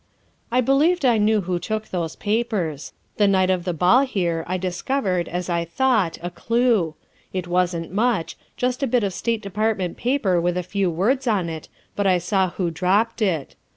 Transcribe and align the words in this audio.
''I 0.51 0.61
believed 0.61 1.05
I 1.05 1.19
knew 1.19 1.41
who 1.41 1.59
took 1.59 1.89
those 1.89 2.15
papers. 2.15 2.91
The 3.17 3.27
night 3.27 3.51
of 3.51 3.65
the 3.65 3.71
ball 3.75 4.01
here 4.01 4.43
I 4.47 4.57
discovered, 4.57 5.27
as 5.29 5.47
I 5.47 5.63
thought, 5.63 6.17
a 6.23 6.31
clue. 6.31 6.95
It 7.33 7.47
wasn 7.47 7.83
't 7.83 7.91
much, 7.91 8.35
just 8.57 8.81
a 8.81 8.87
bit 8.87 9.03
of 9.03 9.13
State 9.13 9.43
Department 9.43 9.97
paper 9.97 10.41
with 10.41 10.57
a 10.57 10.63
few 10.63 10.89
words 10.89 11.27
on 11.27 11.49
it, 11.49 11.69
but 11.95 12.07
I 12.07 12.17
saw 12.17 12.49
who 12.49 12.71
dropped 12.71 13.21
it. 13.21 13.53